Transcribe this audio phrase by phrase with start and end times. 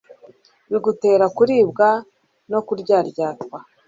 [0.69, 1.87] bigutera kuribwa
[2.51, 3.57] no kuryaryatwa,